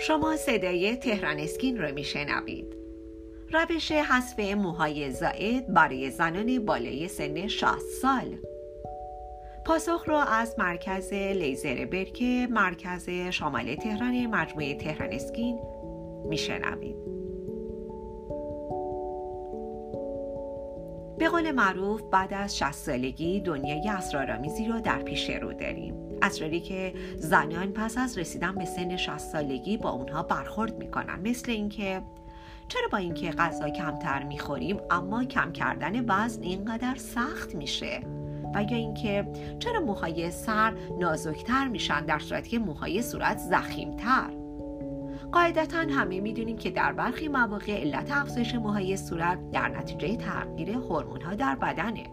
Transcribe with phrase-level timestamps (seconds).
[0.00, 2.76] شما صدای تهران اسکین رو میشنوید.
[3.52, 8.38] روش حذف موهای زائد برای زنان بالای سن 60 سال.
[9.66, 15.58] پاسخ را از مرکز لیزر برکه مرکز شمال تهران مجموعه تهران اسکین
[16.28, 17.17] میشنوید.
[21.18, 25.94] به قول معروف بعد از 60 سالگی دنیای اسرارآمیزی رو در پیش رو داریم.
[26.22, 31.20] اسراری که زنان پس از رسیدن به سن 60 سالگی با اونها برخورد می‌کنن.
[31.20, 32.02] مثل اینکه
[32.68, 38.00] چرا با اینکه غذا کمتر می‌خوریم اما کم کردن وزن اینقدر سخت میشه؟
[38.54, 39.26] و یا اینکه
[39.58, 44.37] چرا موهای سر نازکتر میشن در صورتی که موهای صورت زخیمتر؟
[45.32, 51.22] قاعدتا همه می‌دونیم که در برخی مواقع علت افزایش موهای صورت در نتیجه تغییر هورمون
[51.22, 52.04] ها در بدنه.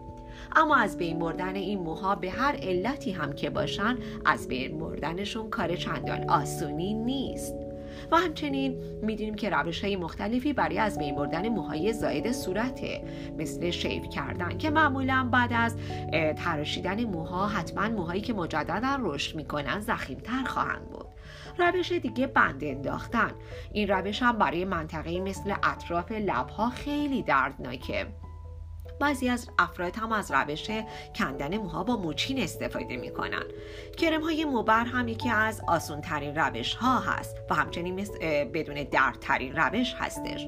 [0.56, 5.50] اما از بین بردن این موها به هر علتی هم که باشن از بین بردنشون
[5.50, 7.65] کار چندان آسونی نیست.
[8.10, 13.04] و همچنین می‌دونیم که روش های مختلفی برای از بین بردن موهای زاید صورته
[13.38, 15.76] مثل شیف کردن که معمولا بعد از
[16.36, 21.06] تراشیدن موها حتما موهایی که مجددا رشد می‌کنن زخیمتر خواهند بود.
[21.58, 23.32] روش دیگه بند انداختن.
[23.72, 28.06] این روش هم برای منطقه مثل اطراف لبها خیلی دردناکه.
[29.00, 30.70] بعضی از افراد هم از روش
[31.14, 33.42] کندن موها با موچین استفاده می‌کنن.
[33.96, 37.96] کرم های موبر هم یکی از آسون ترین روش ها هست و همچنین
[38.54, 40.46] بدون دردترین روش هستش.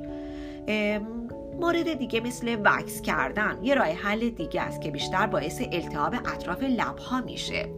[1.60, 6.62] مورد دیگه مثل وکس کردن یه راه حل دیگه است که بیشتر باعث التهاب اطراف
[6.62, 7.68] لبها میشه.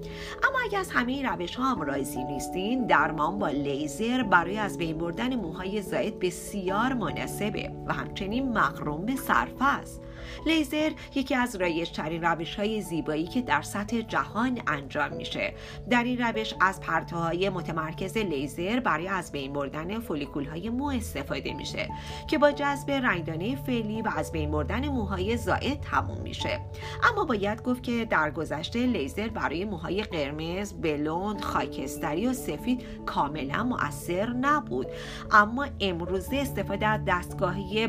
[0.48, 4.78] اما اگه از همه این روش ها هم راضی نیستین درمان با لیزر برای از
[4.78, 10.02] بین بردن موهای زاید بسیار مناسبه و همچنین مقروم به صرفه است.
[10.46, 15.54] لیزر یکی از رایجترین روش های زیبایی که در سطح جهان انجام میشه.
[15.90, 21.54] در این روش از پرتوهای متمرکز لیزر برای از بین بردن فولیکول های مو استفاده
[21.54, 21.88] میشه
[22.28, 26.60] که با جذب رنگدانه فعلی و از بین بردن موهای زائد تموم میشه.
[27.02, 33.64] اما باید گفت که در گذشته لیزر برای موهای قرمز بلوند خاکستری و سفید کاملا
[33.64, 34.86] مؤثر نبود.
[35.30, 37.88] اما امروزه استفاده از دستگاهی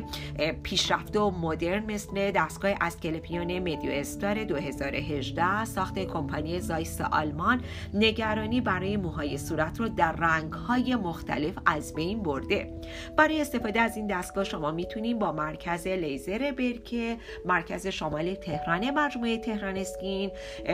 [0.63, 7.61] پیشرفته و مدرن مثل دستگاه اسکلپیون مدیو استار 2018 ساخت کمپانی زایس آلمان
[7.93, 12.73] نگرانی برای موهای صورت رو در رنگهای مختلف از بین برده.
[13.17, 19.37] برای استفاده از این دستگاه شما می‌تونید با مرکز لیزر برکه مرکز شمال تهران مجموعه
[19.37, 20.31] تهران اسکین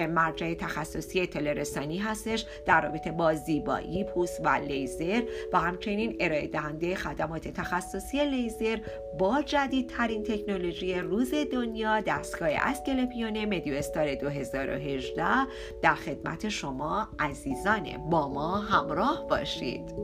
[0.09, 5.21] مرجع تخصصی تلرسانی هستش در رابطه با زیبایی پوست و لیزر
[5.53, 8.77] و همچنین ارائه دهنده خدمات تخصصی لیزر
[9.19, 15.25] با جدیدترین تکنولوژی روز دنیا دستگاه اسکلپیون مدیو استار 2018
[15.81, 19.95] در خدمت شما عزیزانه با ما همراه باشید.